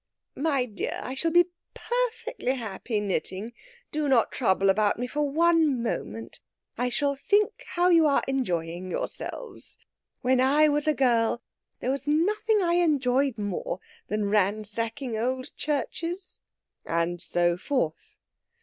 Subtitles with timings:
[0.41, 1.45] "My dear, I shall be
[1.75, 3.53] _per_fectly happy knitting.
[3.91, 6.39] Do not trouble about me for one moment.
[6.75, 9.77] I shall think how you are enjoying yourselves.
[10.21, 11.43] When I was a girl
[11.81, 16.39] there was nothing I enjoyed more than ransacking old churches...."
[16.83, 18.17] And so forth.